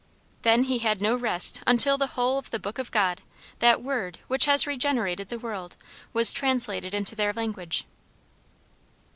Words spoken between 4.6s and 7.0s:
regenerated the world, was translated